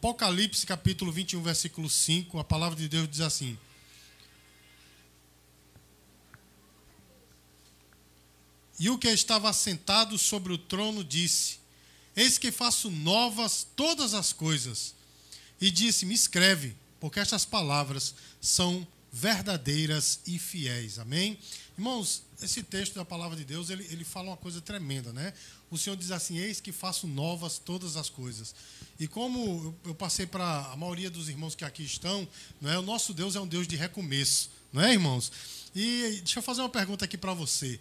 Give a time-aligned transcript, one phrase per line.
[0.00, 3.58] Apocalipse capítulo 21, versículo 5, a palavra de Deus diz assim:
[8.78, 11.58] E o que estava sentado sobre o trono disse:
[12.16, 14.94] Eis que faço novas todas as coisas.
[15.60, 20.98] E disse: Me escreve, porque estas palavras são verdadeiras e fiéis.
[20.98, 21.38] Amém?
[21.76, 25.32] Irmãos, esse texto da palavra de Deus, ele, ele fala uma coisa tremenda, né?
[25.70, 28.54] O Senhor diz assim: Eis que faço novas todas as coisas.
[28.98, 32.28] E como eu passei para a maioria dos irmãos que aqui estão,
[32.60, 32.78] não é?
[32.78, 35.32] o nosso Deus é um Deus de recomeço, não é, irmãos?
[35.74, 37.80] E deixa eu fazer uma pergunta aqui para você.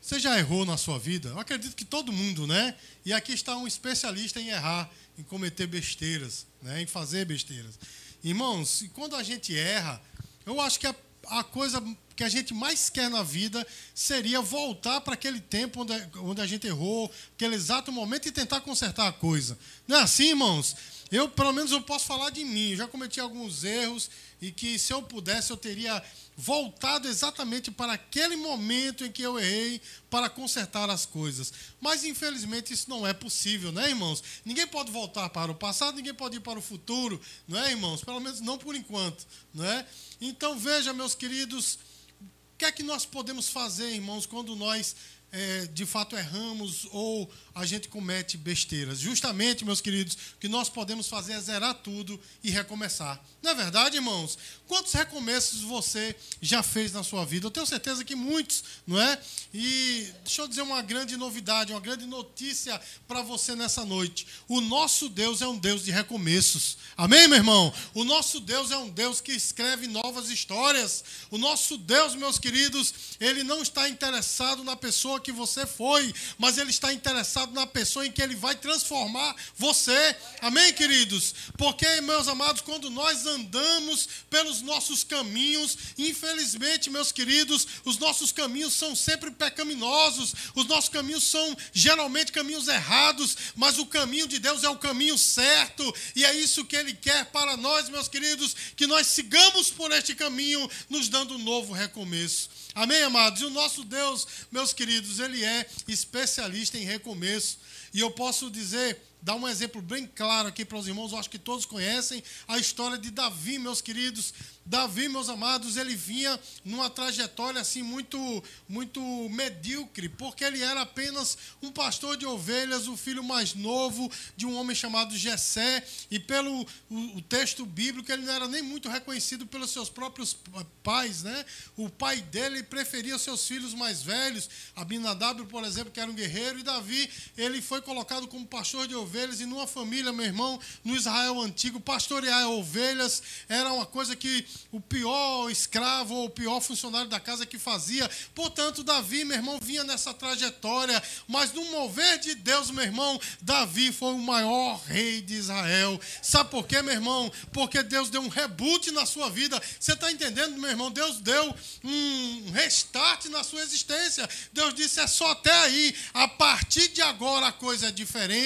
[0.00, 1.30] Você já errou na sua vida?
[1.30, 2.76] Eu acredito que todo mundo, né?
[3.04, 6.82] E aqui está um especialista em errar, em cometer besteiras, né?
[6.82, 7.76] em fazer besteiras.
[8.22, 10.00] Irmãos, quando a gente erra,
[10.46, 10.94] eu acho que a,
[11.26, 11.82] a coisa
[12.14, 16.46] que a gente mais quer na vida seria voltar para aquele tempo onde, onde a
[16.46, 19.58] gente errou, aquele exato momento e tentar consertar a coisa.
[19.86, 20.74] Não é assim, irmãos?
[21.10, 22.70] Eu, pelo menos, eu posso falar de mim.
[22.70, 26.02] Eu já cometi alguns erros e que, se eu pudesse, eu teria
[26.36, 31.52] voltado exatamente para aquele momento em que eu errei para consertar as coisas.
[31.80, 34.22] Mas infelizmente isso não é possível, né, irmãos?
[34.44, 38.04] Ninguém pode voltar para o passado, ninguém pode ir para o futuro, não é, irmãos?
[38.04, 39.86] Pelo menos não por enquanto, não é?
[40.20, 41.78] Então veja, meus queridos,
[42.20, 44.94] o que é que nós podemos fazer, irmãos, quando nós
[45.32, 49.00] é, de fato erramos ou a gente comete besteiras.
[49.00, 53.18] Justamente, meus queridos, o que nós podemos fazer é zerar tudo e recomeçar.
[53.42, 54.36] Não é verdade, irmãos?
[54.68, 57.46] Quantos recomeços você já fez na sua vida?
[57.46, 59.18] Eu tenho certeza que muitos, não é?
[59.54, 64.26] E deixa eu dizer uma grande novidade, uma grande notícia para você nessa noite.
[64.46, 66.76] O nosso Deus é um Deus de recomeços.
[66.94, 67.72] Amém, meu irmão?
[67.94, 71.02] O nosso Deus é um Deus que escreve novas histórias.
[71.30, 76.58] O nosso Deus, meus queridos, ele não está interessado na pessoa que você foi, mas
[76.58, 80.16] ele está interessado interessado na pessoa em que ele vai transformar você.
[80.40, 81.34] Amém, queridos?
[81.56, 88.74] Porque, meus amados, quando nós andamos pelos nossos caminhos, infelizmente, meus queridos, os nossos caminhos
[88.74, 94.64] são sempre pecaminosos, os nossos caminhos são geralmente caminhos errados, mas o caminho de Deus
[94.64, 98.86] é o caminho certo, e é isso que ele quer para nós, meus queridos, que
[98.86, 102.65] nós sigamos por este caminho, nos dando um novo recomeço.
[102.76, 103.40] Amém, amados?
[103.40, 107.58] E o nosso Deus, meus queridos, ele é especialista em recomeço.
[107.94, 111.30] E eu posso dizer dar um exemplo bem claro aqui para os irmãos, eu acho
[111.30, 114.34] que todos conhecem a história de Davi, meus queridos.
[114.66, 119.00] Davi, meus amados, ele vinha numa trajetória assim muito muito
[119.30, 124.56] medíocre, porque ele era apenas um pastor de ovelhas, o filho mais novo de um
[124.56, 129.46] homem chamado Jessé, e pelo o, o texto bíblico ele não era nem muito reconhecido
[129.46, 130.36] pelos seus próprios
[130.82, 131.44] pais, né?
[131.76, 136.58] O pai dele preferia seus filhos mais velhos, Abinadab, por exemplo, que era um guerreiro,
[136.58, 140.96] e Davi, ele foi colocado como pastor de ovelhas e numa família, meu irmão, no
[140.96, 147.08] Israel antigo, pastorear ovelhas era uma coisa que o pior escravo ou o pior funcionário
[147.08, 148.10] da casa que fazia.
[148.34, 153.92] Portanto, Davi, meu irmão, vinha nessa trajetória, mas no mover de Deus, meu irmão, Davi
[153.92, 156.00] foi o maior rei de Israel.
[156.22, 157.32] Sabe por quê, meu irmão?
[157.52, 159.60] Porque Deus deu um reboot na sua vida.
[159.78, 160.90] Você está entendendo, meu irmão?
[160.90, 164.28] Deus deu um restart na sua existência.
[164.52, 165.94] Deus disse: é só até aí.
[166.12, 168.36] A partir de agora a coisa é diferente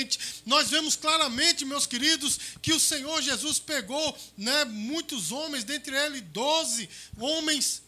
[0.47, 6.23] nós vemos claramente, meus queridos, que o Senhor Jesus pegou né, muitos homens, dentre eles
[6.23, 6.89] doze
[7.19, 7.83] homens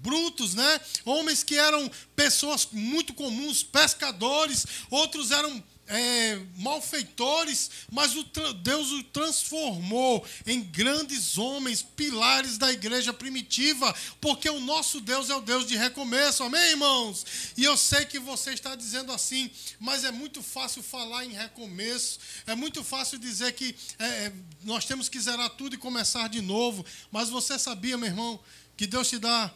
[0.00, 0.80] brutos, né?
[1.04, 8.22] Homens que eram pessoas muito comuns, pescadores, outros eram é, malfeitores, mas o,
[8.62, 15.34] Deus o transformou em grandes homens, pilares da igreja primitiva, porque o nosso Deus é
[15.34, 17.24] o Deus de recomeço, amém, irmãos?
[17.56, 19.50] E eu sei que você está dizendo assim,
[19.80, 24.32] mas é muito fácil falar em recomeço, é muito fácil dizer que é, é
[24.64, 28.38] nós temos que zerar tudo e começar de novo, mas você sabia, meu irmão,
[28.76, 29.52] que Deus te dá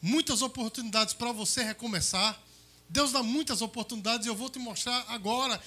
[0.00, 2.40] muitas oportunidades para você recomeçar?
[2.92, 5.58] Deus dá muitas oportunidades e eu vou te mostrar agora.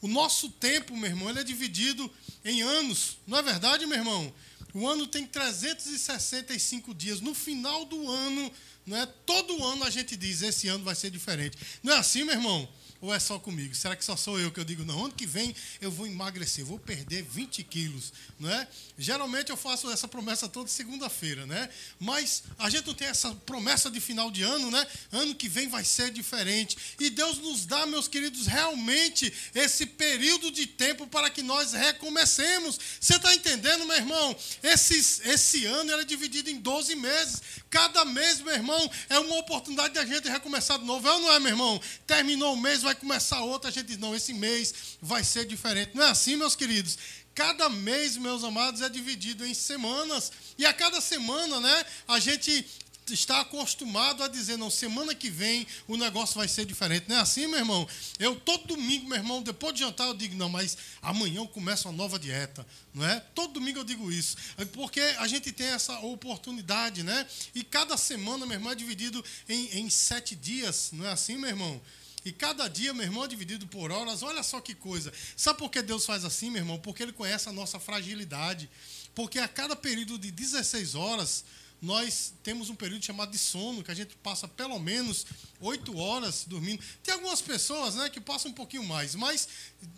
[0.00, 2.10] O nosso tempo, meu irmão, ele é dividido
[2.42, 3.18] em anos.
[3.26, 4.32] Não é verdade, meu irmão?
[4.72, 7.20] O ano tem 365 dias.
[7.20, 8.50] No final do ano,
[8.86, 9.04] não é?
[9.04, 11.58] Todo ano a gente diz: esse ano vai ser diferente.
[11.82, 12.66] Não é assim, meu irmão?
[13.00, 13.74] Ou é só comigo?
[13.74, 16.64] Será que só sou eu que eu digo, não, ano que vem eu vou emagrecer,
[16.64, 18.68] vou perder 20 quilos, não é?
[18.98, 21.68] Geralmente eu faço essa promessa toda segunda-feira, né?
[21.98, 24.86] Mas a gente não tem essa promessa de final de ano, né?
[25.12, 26.76] Ano que vem vai ser diferente.
[26.98, 32.78] E Deus nos dá, meus queridos, realmente esse período de tempo para que nós recomecemos.
[33.00, 34.36] Você está entendendo, meu irmão?
[34.62, 37.40] Esse, esse ano é dividido em 12 meses.
[37.70, 41.06] Cada mês, meu irmão, é uma oportunidade de a gente recomeçar de novo.
[41.06, 41.80] É ou não é, meu irmão?
[42.06, 43.68] Terminou o mês, vai começar outro.
[43.68, 45.92] A gente diz, não, esse mês vai ser diferente.
[45.94, 46.98] Não é assim, meus queridos?
[47.34, 50.30] cada mês, meus amados, é dividido em semanas.
[50.58, 52.66] E a cada semana, né, a gente
[53.12, 57.06] está acostumado a dizer, não, semana que vem o negócio vai ser diferente.
[57.08, 57.88] Não é assim, meu irmão?
[58.18, 61.88] Eu, todo domingo, meu irmão, depois de jantar, eu digo, não, mas amanhã eu começo
[61.88, 63.20] uma nova dieta, não é?
[63.34, 64.36] Todo domingo eu digo isso.
[64.72, 67.26] Porque a gente tem essa oportunidade, né?
[67.54, 71.48] E cada semana, meu irmão, é dividido em, em sete dias, não é assim, meu
[71.48, 71.80] irmão?
[72.24, 74.22] E cada dia, meu irmão, é dividido por horas.
[74.22, 75.12] Olha só que coisa.
[75.36, 76.78] Sabe por que Deus faz assim, meu irmão?
[76.78, 78.68] Porque Ele conhece a nossa fragilidade.
[79.14, 81.44] Porque a cada período de 16 horas,
[81.80, 85.26] nós temos um período chamado de sono, que a gente passa pelo menos
[85.60, 86.82] oito horas dormindo.
[87.02, 89.48] Tem algumas pessoas né, que passam um pouquinho mais, mas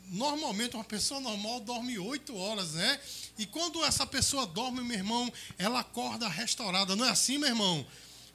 [0.06, 3.00] normalmente uma pessoa normal dorme oito horas, né?
[3.36, 6.94] E quando essa pessoa dorme, meu irmão, ela acorda restaurada.
[6.94, 7.84] Não é assim, meu irmão?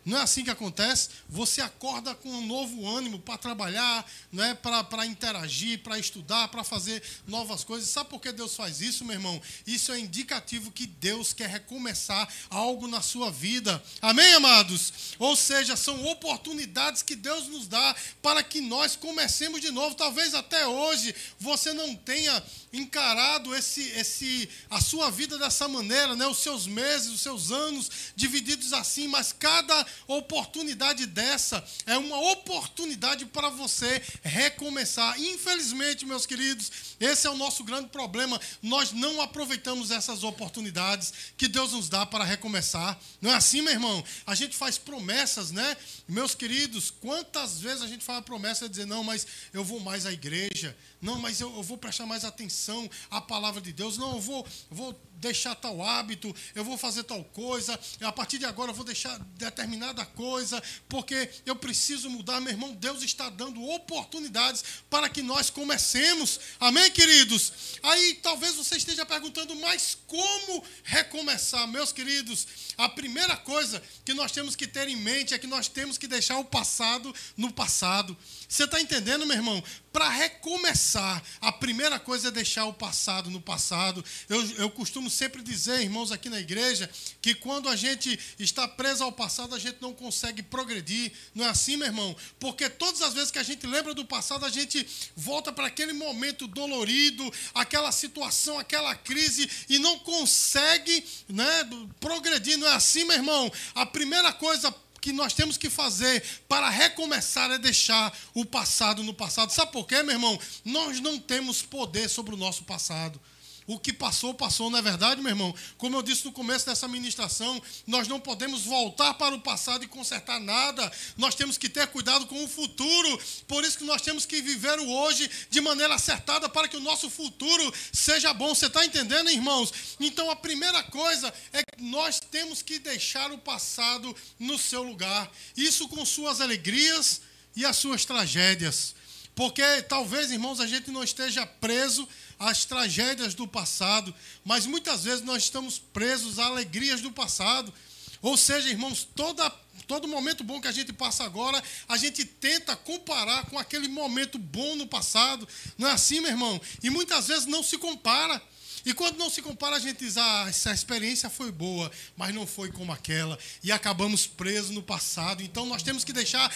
[0.07, 1.09] Não é assim que acontece?
[1.27, 4.53] Você acorda com um novo ânimo para trabalhar, não é?
[4.55, 7.89] para interagir, para estudar, para fazer novas coisas.
[7.89, 9.41] Sabe por que Deus faz isso, meu irmão?
[9.65, 13.83] Isso é indicativo que Deus quer recomeçar algo na sua vida.
[14.01, 14.93] Amém, amados?
[15.19, 19.93] Ou seja, são oportunidades que Deus nos dá para que nós comecemos de novo.
[19.93, 26.27] Talvez até hoje você não tenha encarado esse, esse, a sua vida dessa maneira, né?
[26.27, 33.25] os seus meses, os seus anos divididos assim, mas cada oportunidade dessa é uma oportunidade
[33.25, 35.19] para você recomeçar.
[35.19, 38.39] Infelizmente, meus queridos, esse é o nosso grande problema.
[38.61, 42.99] Nós não aproveitamos essas oportunidades que Deus nos dá para recomeçar.
[43.21, 44.03] Não é assim, meu irmão?
[44.25, 45.77] A gente faz promessas, né?
[46.07, 49.79] Meus queridos, quantas vezes a gente faz a promessa de dizer, não, mas eu vou
[49.79, 53.97] mais à igreja, não, mas eu, eu vou prestar mais atenção à palavra de Deus,
[53.97, 58.45] não, eu vou, vou deixar tal hábito, eu vou fazer tal coisa, a partir de
[58.45, 62.73] agora eu vou deixar determinada coisa, porque eu preciso mudar, meu irmão.
[62.73, 67.79] Deus está dando oportunidades para que nós comecemos, amém, queridos?
[67.83, 72.47] Aí talvez você esteja perguntando, mas como recomeçar, meus queridos?
[72.77, 76.07] A primeira coisa que nós temos que ter em mente é que nós temos que
[76.07, 78.15] deixar o passado no passado.
[78.47, 79.61] Você está entendendo, meu irmão?
[79.91, 84.03] Para recomeçar, a primeira coisa é deixar o passado no passado.
[84.29, 86.89] Eu, eu costumo sempre dizer, irmãos, aqui na igreja,
[87.21, 91.11] que quando a gente está preso ao passado, a gente não consegue progredir.
[91.35, 92.15] Não é assim, meu irmão?
[92.39, 95.91] Porque todas as vezes que a gente lembra do passado, a gente volta para aquele
[95.91, 102.57] momento dolorido, aquela situação, aquela crise, e não consegue né, progredir.
[102.57, 103.51] Não é assim, meu irmão?
[103.75, 104.73] A primeira coisa
[105.07, 109.53] que nós temos que fazer para recomeçar é deixar o passado no passado.
[109.53, 110.37] Sabe por quê, meu irmão?
[110.65, 113.17] Nós não temos poder sobre o nosso passado.
[113.67, 115.53] O que passou, passou, não é verdade, meu irmão?
[115.77, 119.87] Como eu disse no começo dessa ministração, nós não podemos voltar para o passado e
[119.89, 120.89] consertar nada.
[121.17, 123.19] Nós temos que ter cuidado com o futuro.
[123.45, 126.79] Por isso que nós temos que viver o hoje de maneira acertada para que o
[126.79, 128.55] nosso futuro seja bom.
[128.55, 129.73] Você está entendendo, irmãos?
[129.99, 135.29] Então a primeira coisa é que nós temos que deixar o passado no seu lugar.
[135.57, 137.19] Isso com suas alegrias
[137.53, 138.95] e as suas tragédias.
[139.37, 144.13] Porque talvez, irmãos, a gente não esteja preso às tragédias do passado,
[144.45, 147.73] mas muitas vezes nós estamos presos às alegrias do passado.
[148.21, 149.49] Ou seja, irmãos, toda,
[149.87, 154.37] todo momento bom que a gente passa agora, a gente tenta comparar com aquele momento
[154.37, 155.47] bom no passado.
[155.77, 156.59] Não é assim, meu irmão?
[156.83, 158.41] E muitas vezes não se compara.
[158.87, 162.47] E quando não se compara, a gente diz: ah, essa experiência foi boa, mas não
[162.47, 163.37] foi como aquela.
[163.61, 165.43] E acabamos presos no passado.
[165.43, 166.49] Então nós temos que deixar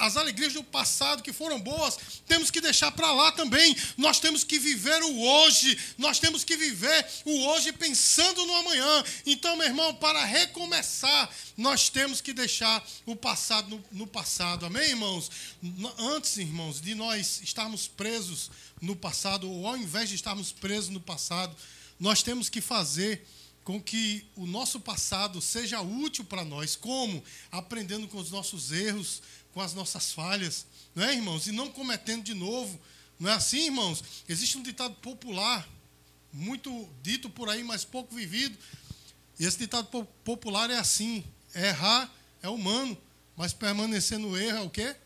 [0.00, 3.76] as alegrias do passado que foram boas, temos que deixar para lá também.
[3.98, 5.78] Nós temos que viver o hoje.
[5.98, 9.04] Nós temos que viver o hoje pensando no amanhã.
[9.26, 14.64] Então, meu irmão, para recomeçar, nós temos que deixar o passado no, no passado.
[14.64, 15.30] Amém, irmãos?
[15.98, 21.00] Antes, irmãos, de nós estarmos presos no passado, ou ao invés de estarmos presos no
[21.00, 21.54] passado,
[21.98, 23.26] nós temos que fazer
[23.64, 26.74] com que o nosso passado seja útil para nós.
[26.74, 27.22] Como?
[27.52, 29.20] Aprendendo com os nossos erros,
[29.52, 31.46] com as nossas falhas, não é, irmãos?
[31.46, 32.80] E não cometendo de novo.
[33.20, 34.02] Não é assim, irmãos?
[34.28, 35.68] Existe um ditado popular,
[36.32, 38.56] muito dito por aí, mas pouco vivido.
[39.38, 39.86] E esse ditado
[40.24, 42.96] popular é assim: errar é humano,
[43.36, 44.96] mas permanecer no erro é o quê?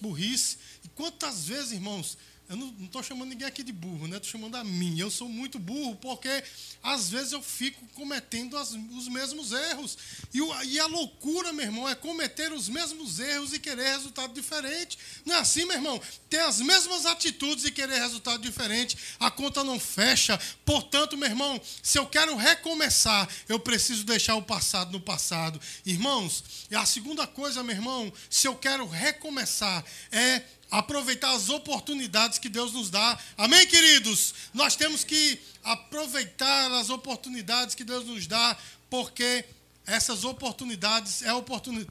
[0.00, 0.58] Burrice.
[0.84, 2.16] E quantas vezes, irmãos,
[2.50, 4.16] eu não estou chamando ninguém aqui de burro, né?
[4.16, 4.98] Estou chamando a mim.
[4.98, 6.42] Eu sou muito burro porque
[6.82, 9.96] às vezes eu fico cometendo as, os mesmos erros.
[10.34, 14.34] E, o, e, a loucura, meu irmão, é cometer os mesmos erros e querer resultado
[14.34, 14.98] diferente.
[15.24, 16.02] Não é assim, meu irmão?
[16.28, 20.36] Ter as mesmas atitudes e querer resultado diferente, a conta não fecha.
[20.64, 25.60] Portanto, meu irmão, se eu quero recomeçar, eu preciso deixar o passado no passado.
[25.86, 32.48] Irmãos, a segunda coisa, meu irmão, se eu quero recomeçar, é aproveitar as oportunidades que
[32.48, 33.18] Deus nos dá.
[33.36, 34.34] Amém, queridos?
[34.54, 38.56] Nós temos que aproveitar as oportunidades que Deus nos dá,
[38.88, 39.44] porque
[39.86, 41.90] essas oportunidades é a oportunidade,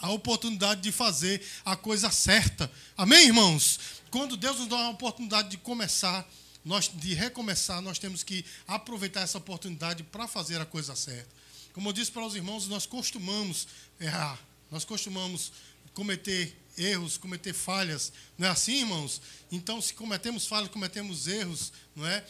[0.00, 2.70] a oportunidade de fazer a coisa certa.
[2.96, 3.78] Amém, irmãos?
[4.10, 6.28] Quando Deus nos dá a oportunidade de começar,
[6.64, 11.28] nós de recomeçar, nós temos que aproveitar essa oportunidade para fazer a coisa certa.
[11.72, 13.66] Como eu disse para os irmãos, nós costumamos
[13.98, 14.38] errar,
[14.70, 15.52] nós costumamos
[15.94, 18.12] cometer erros, cometer falhas.
[18.38, 19.20] Não é assim, irmãos?
[19.52, 22.24] Então, se cometemos falhas, cometemos erros, não é?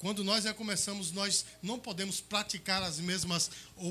[0.00, 3.50] Quando nós recomeçamos, nós não podemos praticar as mesmas,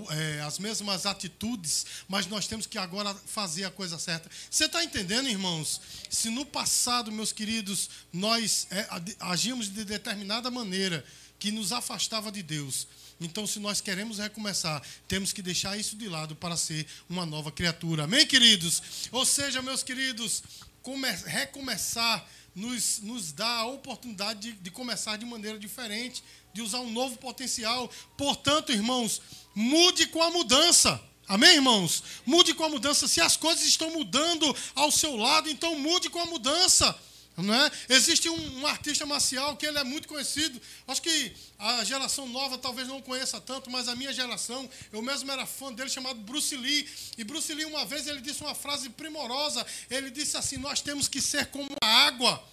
[0.09, 4.27] é, as mesmas atitudes, mas nós temos que agora fazer a coisa certa.
[4.49, 5.79] Você está entendendo, irmãos?
[6.09, 8.87] Se no passado, meus queridos, nós é,
[9.19, 11.05] agimos de determinada maneira
[11.37, 12.87] que nos afastava de Deus,
[13.19, 17.51] então, se nós queremos recomeçar, temos que deixar isso de lado para ser uma nova
[17.51, 18.05] criatura.
[18.05, 18.81] Amém, queridos?
[19.11, 20.41] Ou seja, meus queridos,
[21.25, 26.23] recomeçar nos, nos dá a oportunidade de, de começar de maneira diferente,
[26.53, 27.91] de usar um novo potencial.
[28.17, 29.21] Portanto, irmãos,
[29.53, 31.01] mude com a mudança.
[31.27, 32.03] Amém, irmãos?
[32.25, 33.07] Mude com a mudança.
[33.07, 36.97] Se as coisas estão mudando ao seu lado, então mude com a mudança.
[37.41, 37.71] Não é?
[37.89, 40.59] Existe um, um, artista marcial que ele é muito conhecido.
[40.87, 45.31] Acho que a geração nova talvez não conheça tanto, mas a minha geração, eu mesmo
[45.31, 46.87] era fã dele, chamado Bruce Lee.
[47.17, 49.65] E Bruce Lee, uma vez, ele disse uma frase primorosa.
[49.89, 52.43] Ele disse assim: Nós temos que ser como a água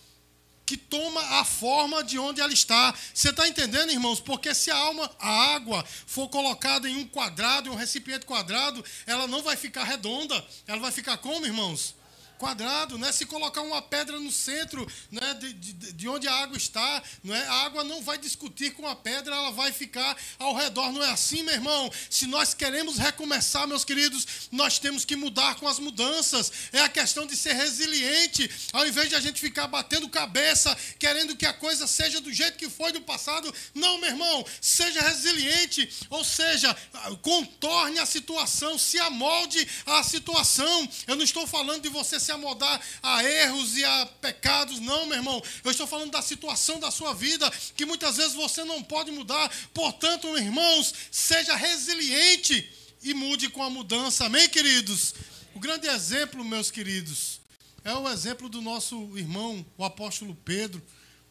[0.66, 2.92] que toma a forma de onde ela está.
[3.14, 4.18] Você está entendendo, irmãos?
[4.18, 8.84] Porque se a alma, a água, for colocada em um quadrado, em um recipiente quadrado,
[9.06, 10.44] ela não vai ficar redonda.
[10.66, 11.94] Ela vai ficar como, irmãos?
[12.38, 13.12] Quadrado, né?
[13.12, 15.34] Se colocar uma pedra no centro, né?
[15.34, 17.46] De, de, de, onde a água está, não é?
[17.46, 20.92] A água não vai discutir com a pedra, ela vai ficar ao redor.
[20.92, 21.90] Não é assim, meu irmão?
[22.10, 26.52] Se nós queremos recomeçar, meus queridos, nós temos que mudar com as mudanças.
[26.72, 31.36] É a questão de ser resiliente, ao invés de a gente ficar batendo cabeça, querendo
[31.36, 33.52] que a coisa seja do jeito que foi no passado.
[33.74, 36.76] Não, meu irmão, seja resiliente, ou seja,
[37.22, 40.88] contorne a situação, se amolde à situação.
[41.06, 44.80] Eu não estou falando de você se amoldar a erros e a pecados.
[44.80, 45.42] Não, meu irmão.
[45.64, 49.50] Eu estou falando da situação da sua vida que muitas vezes você não pode mudar.
[49.72, 52.68] Portanto, irmãos, seja resiliente
[53.02, 54.26] e mude com a mudança.
[54.26, 55.14] Amém, queridos?
[55.54, 57.40] O grande exemplo, meus queridos,
[57.84, 60.82] é o exemplo do nosso irmão, o apóstolo Pedro.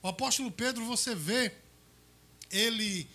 [0.02, 1.52] O apóstolo Pedro, você vê
[2.50, 3.08] ele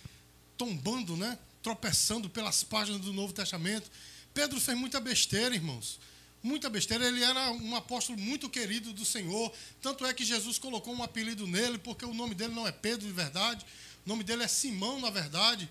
[0.57, 1.39] tombando, né?
[1.63, 3.91] Tropeçando pelas páginas do Novo Testamento.
[4.35, 5.99] Pedro fez muita besteira, irmãos
[6.43, 7.07] muita besteira.
[7.07, 9.53] Ele era um apóstolo muito querido do Senhor.
[9.81, 13.07] Tanto é que Jesus colocou um apelido nele, porque o nome dele não é Pedro
[13.07, 13.65] de verdade.
[14.05, 15.69] O nome dele é Simão, na verdade.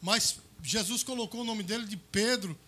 [0.00, 2.58] Mas Jesus colocou o nome dele de Pedro,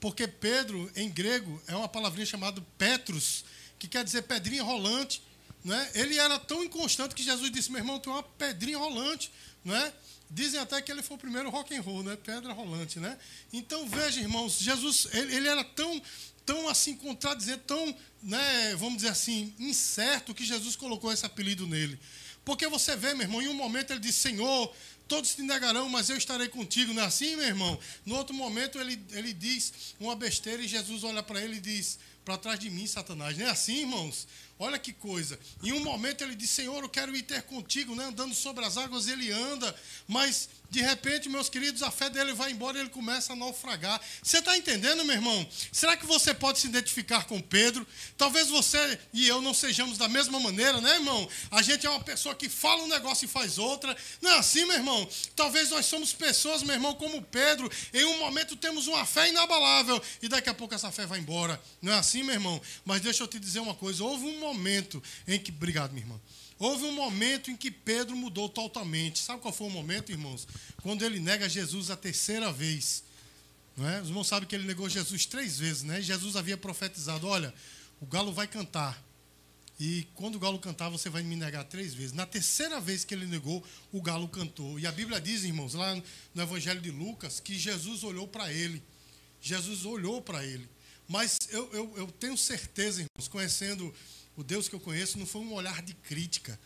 [0.00, 3.44] porque Pedro, em grego, é uma palavrinha chamada Petrus,
[3.78, 5.22] que quer dizer pedrinha rolante.
[5.64, 5.90] Não é?
[5.94, 9.30] Ele era tão inconstante que Jesus disse: meu irmão, tem uma pedrinha rolante.
[9.64, 9.92] Não é?
[10.30, 12.16] Dizem até que ele foi o primeiro rock and roll, né?
[12.16, 13.18] Pedra rolante, né?
[13.52, 16.00] Então veja, irmãos, Jesus, ele, ele era tão
[16.48, 22.00] tão assim contradizendo, tão, né, vamos dizer assim, incerto que Jesus colocou esse apelido nele.
[22.42, 24.74] Porque você vê, meu irmão, em um momento ele diz: Senhor,
[25.06, 26.94] todos te negarão, mas eu estarei contigo.
[26.94, 27.78] Não é assim, meu irmão?
[28.06, 31.98] No outro momento ele, ele diz uma besteira e Jesus olha para ele e diz:
[32.28, 33.38] Para trás de mim, Satanás.
[33.38, 34.28] Não é assim, irmãos?
[34.58, 35.38] Olha que coisa.
[35.62, 38.04] Em um momento ele diz: Senhor, eu quero ir ter contigo, né?
[38.04, 39.06] andando sobre as águas.
[39.06, 39.74] Ele anda,
[40.06, 44.00] mas de repente, meus queridos, a fé dele vai embora e ele começa a naufragar.
[44.22, 45.48] Você está entendendo, meu irmão?
[45.72, 47.86] Será que você pode se identificar com Pedro?
[48.18, 51.26] Talvez você e eu não sejamos da mesma maneira, né, irmão?
[51.50, 53.96] A gente é uma pessoa que fala um negócio e faz outra.
[54.20, 55.08] Não é assim, meu irmão?
[55.34, 57.70] Talvez nós somos pessoas, meu irmão, como Pedro.
[57.94, 61.58] Em um momento temos uma fé inabalável e daqui a pouco essa fé vai embora.
[61.80, 62.60] Não é assim, meu irmão?
[62.84, 65.50] Mas deixa eu te dizer uma coisa: houve um momento em que.
[65.50, 66.20] Obrigado, minha irmã.
[66.58, 69.20] Houve um momento em que Pedro mudou totalmente.
[69.20, 70.46] Sabe qual foi o momento, irmãos?
[70.82, 73.04] Quando ele nega Jesus a terceira vez.
[73.76, 74.00] Não é?
[74.00, 76.02] Os irmãos sabem que ele negou Jesus três vezes, né?
[76.02, 77.54] Jesus havia profetizado: olha,
[78.00, 79.08] o galo vai cantar.
[79.80, 82.12] E quando o galo cantar, você vai me negar três vezes.
[82.12, 84.78] Na terceira vez que ele negou, o galo cantou.
[84.80, 85.94] E a Bíblia diz, irmãos, lá
[86.34, 88.82] no Evangelho de Lucas, que Jesus olhou para ele.
[89.40, 90.68] Jesus olhou para ele.
[91.08, 93.92] Mas eu, eu, eu tenho certeza, irmãos, conhecendo
[94.36, 96.58] o Deus que eu conheço não foi um olhar de crítica.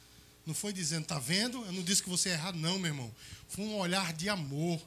[0.45, 1.65] Não foi dizendo, tá vendo?
[1.65, 3.15] Eu não disse que você é errado, não, meu irmão.
[3.49, 4.81] Foi um olhar de amor.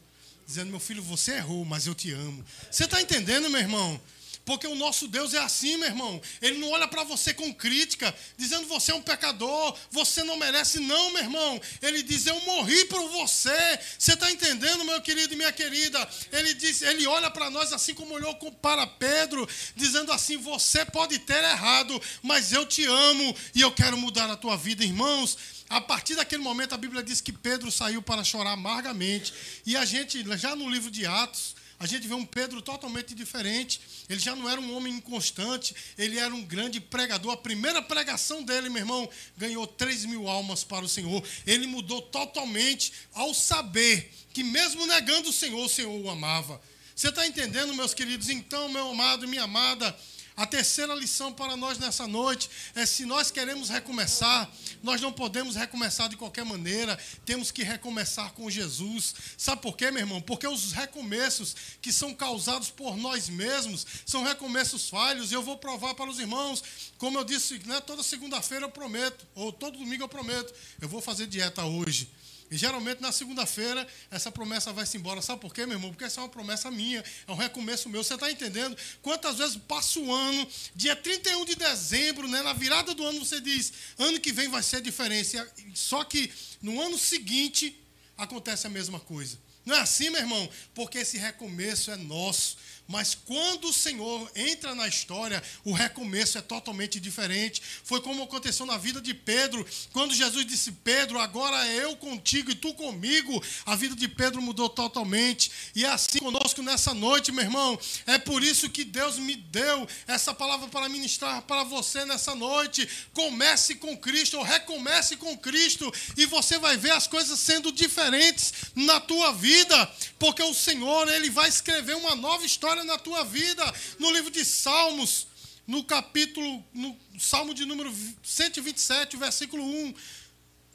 [0.46, 2.46] Dizendo, meu filho, você errou, mas eu te amo.
[2.70, 4.00] Você está entendendo, meu irmão?
[4.46, 6.22] Porque o nosso Deus é assim, meu irmão.
[6.40, 10.80] Ele não olha para você com crítica, dizendo você é um pecador, você não merece,
[10.80, 11.60] não, meu irmão.
[11.82, 13.80] Ele diz: Eu morri por você.
[13.98, 16.08] Você está entendendo, meu querido e minha querida?
[16.32, 21.18] Ele diz, ele olha para nós assim como olhou para Pedro, dizendo assim: Você pode
[21.20, 25.56] ter errado, mas eu te amo e eu quero mudar a tua vida, irmãos.
[25.68, 29.34] A partir daquele momento, a Bíblia diz que Pedro saiu para chorar amargamente.
[29.66, 33.82] E a gente, já no livro de Atos, a gente vê um Pedro totalmente diferente.
[34.10, 37.32] Ele já não era um homem inconstante, ele era um grande pregador.
[37.34, 41.24] A primeira pregação dele, meu irmão, ganhou 3 mil almas para o Senhor.
[41.46, 46.62] Ele mudou totalmente ao saber que, mesmo negando o Senhor, o Senhor o amava.
[46.96, 48.30] Você está entendendo, meus queridos?
[48.30, 49.94] Então, meu amado e minha amada,
[50.38, 54.52] a terceira lição para nós nessa noite é: se nós queremos recomeçar,
[54.84, 59.16] nós não podemos recomeçar de qualquer maneira, temos que recomeçar com Jesus.
[59.38, 60.22] Sabe por quê, meu irmão?
[60.22, 65.58] Porque os recomeços que são causados por nós mesmos são recomeços falhos, e eu vou
[65.58, 66.64] provar para os irmãos,
[66.98, 71.02] como eu disse, né, toda segunda-feira eu prometo, ou todo domingo eu prometo, eu vou
[71.02, 72.10] fazer dieta hoje.
[72.50, 75.22] E geralmente na segunda-feira essa promessa vai se embora.
[75.22, 75.92] Sabe por quê, meu irmão?
[75.92, 78.04] Porque essa é uma promessa minha, é um recomeço meu.
[78.04, 78.78] Você está entendendo?
[79.02, 83.42] Quantas vezes passa o ano, dia 31 de dezembro, né, na virada do ano, você
[83.42, 85.38] diz: ano que vem vai ser diferente.
[85.74, 87.76] Só que no ano seguinte
[88.18, 89.38] acontece a mesma coisa.
[89.66, 90.48] Não é assim, meu irmão?
[90.76, 92.58] Porque esse recomeço é nosso.
[92.88, 97.62] Mas quando o Senhor entra na história, o recomeço é totalmente diferente.
[97.84, 102.52] Foi como aconteceu na vida de Pedro, quando Jesus disse: Pedro, agora é eu contigo
[102.52, 103.44] e tu comigo.
[103.66, 105.52] A vida de Pedro mudou totalmente.
[105.76, 107.80] E é assim conosco nessa noite, meu irmão.
[108.06, 112.88] É por isso que Deus me deu essa palavra para ministrar para você nessa noite.
[113.14, 118.54] Comece com Cristo, ou recomece com Cristo, e você vai ver as coisas sendo diferentes
[118.76, 123.64] na tua vida, porque o Senhor, ele vai escrever uma nova história na tua vida.
[124.00, 125.28] No livro de Salmos,
[125.68, 129.94] no capítulo, no Salmo de número 127, versículo 1,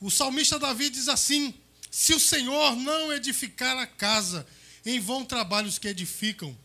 [0.00, 1.54] o salmista Davi diz assim:
[1.90, 4.46] Se o Senhor não edificar a casa,
[4.84, 6.56] em vão trabalham os que edificam.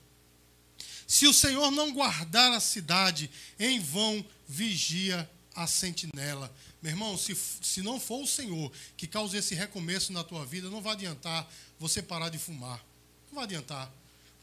[1.08, 6.54] Se o Senhor não guardar a cidade, em vão vigia a sentinela.
[6.82, 10.70] Meu irmão, se, se não for o Senhor que cause esse recomeço na tua vida,
[10.70, 11.48] não vai adiantar
[11.80, 12.84] você parar de fumar.
[13.28, 13.92] Não vai adiantar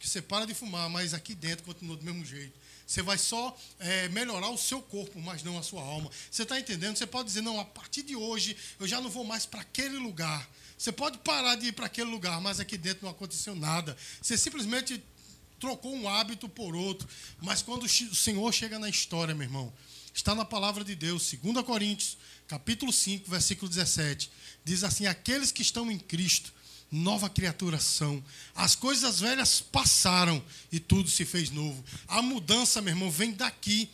[0.02, 2.58] que você para de fumar, mas aqui dentro continua do mesmo jeito.
[2.84, 6.10] Você vai só é, melhorar o seu corpo, mas não a sua alma.
[6.28, 6.96] Você está entendendo?
[6.96, 9.96] Você pode dizer, não, a partir de hoje eu já não vou mais para aquele
[9.98, 10.50] lugar.
[10.76, 13.96] Você pode parar de ir para aquele lugar, mas aqui dentro não aconteceu nada.
[14.20, 15.00] Você simplesmente
[15.60, 17.08] trocou um hábito por outro.
[17.40, 19.72] Mas quando o Senhor chega na história, meu irmão,
[20.12, 24.32] está na palavra de Deus, 2 Coríntios, capítulo 5, versículo 17,
[24.64, 26.52] diz assim: Aqueles que estão em Cristo
[26.92, 28.22] nova criatura são.
[28.54, 31.82] As coisas velhas passaram e tudo se fez novo.
[32.06, 33.88] A mudança, meu irmão, vem daqui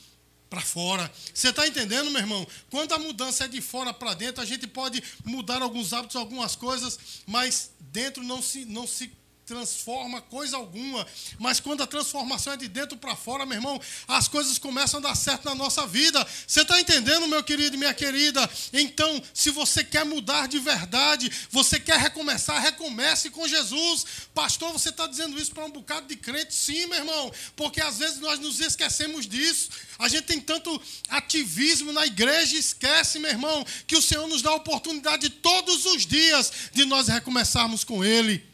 [0.50, 1.10] para fora.
[1.32, 2.46] Você está entendendo, meu irmão?
[2.70, 6.56] Quando a mudança é de fora para dentro, a gente pode mudar alguns hábitos, algumas
[6.56, 9.10] coisas, mas dentro não se, não se
[9.48, 11.06] transforma coisa alguma.
[11.38, 15.02] Mas quando a transformação é de dentro para fora, meu irmão, as coisas começam a
[15.02, 16.24] dar certo na nossa vida.
[16.46, 18.48] Você está entendendo, meu querido e minha querida?
[18.74, 24.04] Então, se você quer mudar de verdade, você quer recomeçar, recomece com Jesus.
[24.34, 26.54] Pastor, você está dizendo isso para um bocado de crente?
[26.54, 29.70] Sim, meu irmão, porque às vezes nós nos esquecemos disso.
[29.98, 34.50] A gente tem tanto ativismo na igreja esquece, meu irmão, que o Senhor nos dá
[34.50, 38.47] a oportunidade todos os dias de nós recomeçarmos com Ele.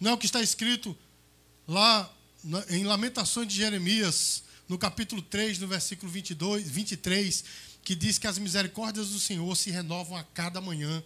[0.00, 0.96] Não é o que está escrito
[1.66, 2.12] lá
[2.70, 7.44] em Lamentações de Jeremias, no capítulo 3, no versículo 22, 23,
[7.82, 11.02] que diz que as misericórdias do Senhor se renovam a cada manhã.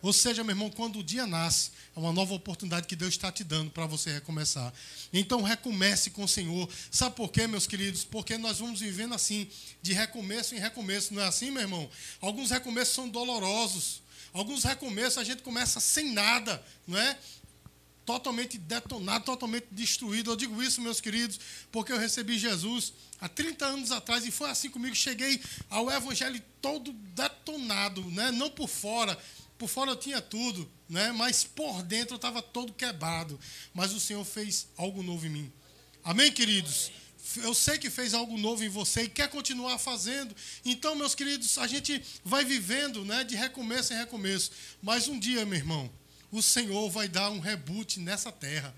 [0.00, 3.30] Ou seja, meu irmão, quando o dia nasce, é uma nova oportunidade que Deus está
[3.30, 4.74] te dando para você recomeçar.
[5.12, 6.68] Então, recomece com o Senhor.
[6.90, 8.02] Sabe por quê, meus queridos?
[8.02, 9.48] Porque nós vamos vivendo assim,
[9.80, 11.14] de recomeço em recomeço.
[11.14, 11.88] Não é assim, meu irmão?
[12.20, 14.02] Alguns recomeços são dolorosos.
[14.32, 17.16] Alguns recomeços a gente começa sem nada, não é?
[18.04, 20.30] Totalmente detonado, totalmente destruído.
[20.30, 21.38] Eu digo isso, meus queridos,
[21.70, 24.94] porque eu recebi Jesus há 30 anos atrás e foi assim comigo.
[24.94, 28.30] Cheguei ao Evangelho todo detonado, né?
[28.30, 29.16] não por fora.
[29.58, 31.12] Por fora eu tinha tudo, né?
[31.12, 33.38] mas por dentro eu estava todo quebrado.
[33.72, 35.52] Mas o Senhor fez algo novo em mim.
[36.04, 36.90] Amém, queridos?
[37.36, 40.34] Eu sei que fez algo novo em você e quer continuar fazendo.
[40.64, 44.50] Então, meus queridos, a gente vai vivendo né, de recomeço em recomeço.
[44.82, 45.88] Mas um dia, meu irmão,
[46.32, 48.74] o Senhor vai dar um reboot nessa terra.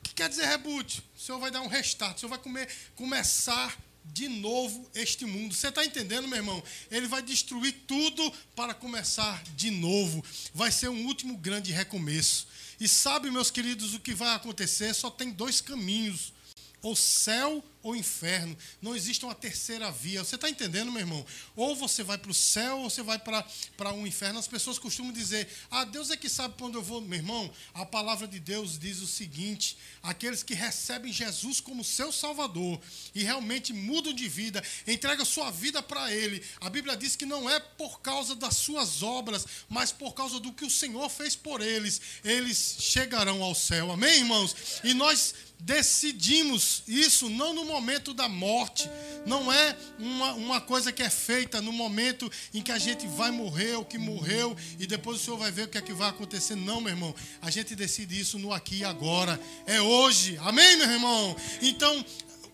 [0.00, 1.02] O que quer dizer reboot?
[1.16, 5.54] O Senhor vai dar um restart, o Senhor vai comer, começar de novo este mundo.
[5.54, 6.62] Você está entendendo, meu irmão?
[6.90, 10.22] Ele vai destruir tudo para começar de novo.
[10.52, 12.46] Vai ser um último grande recomeço.
[12.78, 14.92] E sabe, meus queridos, o que vai acontecer?
[14.94, 16.32] Só tem dois caminhos
[16.82, 18.56] ou céu ou inferno.
[18.80, 20.22] Não existe uma terceira via.
[20.22, 21.26] Você está entendendo, meu irmão?
[21.56, 24.38] Ou você vai para o céu ou você vai para um inferno.
[24.38, 27.00] As pessoas costumam dizer: Ah, Deus é que sabe onde eu vou.
[27.00, 32.12] Meu irmão, a palavra de Deus diz o seguinte: aqueles que recebem Jesus como seu
[32.12, 32.80] Salvador
[33.12, 36.40] e realmente mudam de vida, entregam sua vida para Ele.
[36.60, 40.52] A Bíblia diz que não é por causa das suas obras, mas por causa do
[40.52, 42.00] que o Senhor fez por eles.
[42.22, 43.90] Eles chegarão ao céu.
[43.90, 44.54] Amém, irmãos?
[44.84, 48.88] E nós decidimos isso não no momento da morte,
[49.26, 53.32] não é uma, uma coisa que é feita no momento em que a gente vai
[53.32, 56.08] morrer ou que morreu e depois o Senhor vai ver o que é que vai
[56.08, 56.54] acontecer.
[56.54, 60.88] Não, meu irmão, a gente decide isso no aqui e agora, é hoje, amém, meu
[60.88, 61.36] irmão?
[61.60, 62.04] Então,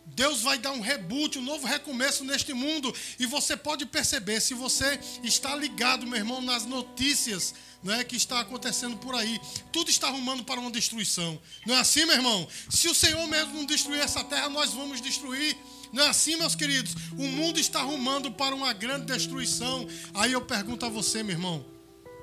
[0.07, 2.95] Deus vai dar um reboot, um novo recomeço neste mundo.
[3.19, 8.41] E você pode perceber, se você está ligado, meu irmão, nas notícias né, que está
[8.41, 9.41] acontecendo por aí,
[9.73, 11.41] tudo está arrumando para uma destruição.
[11.67, 12.49] Não é assim, meu irmão?
[12.69, 15.57] Se o Senhor mesmo não destruir essa terra, nós vamos destruir.
[15.93, 16.95] Não é assim, meus queridos?
[17.13, 19.89] O mundo está arrumando para uma grande destruição.
[20.15, 21.65] Aí eu pergunto a você, meu irmão,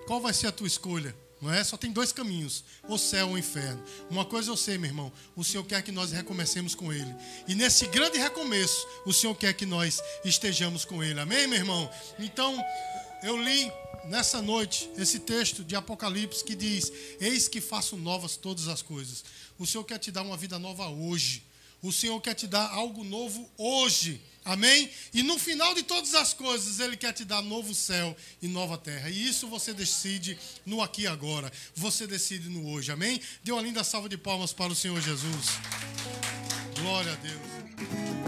[0.05, 1.15] qual vai ser a tua escolha?
[1.39, 1.63] Não é?
[1.63, 3.83] Só tem dois caminhos, o céu ou o inferno.
[4.09, 7.13] Uma coisa eu sei, meu irmão, o Senhor quer que nós recomecemos com Ele.
[7.47, 11.19] E nesse grande recomeço, o Senhor quer que nós estejamos com Ele.
[11.19, 11.89] Amém, meu irmão?
[12.17, 12.57] Então,
[13.23, 13.71] eu li
[14.05, 19.23] nessa noite esse texto de Apocalipse que diz: Eis que faço novas todas as coisas.
[19.57, 21.43] O Senhor quer te dar uma vida nova hoje.
[21.81, 24.21] O Senhor quer te dar algo novo hoje.
[24.43, 24.89] Amém?
[25.13, 28.77] E no final de todas as coisas, Ele quer te dar novo céu e nova
[28.77, 29.09] terra.
[29.09, 31.51] E isso você decide no aqui e agora.
[31.75, 32.91] Você decide no hoje.
[32.91, 33.19] Amém?
[33.43, 35.47] Dê uma linda salva de palmas para o Senhor Jesus.
[36.79, 38.26] Glória a Deus.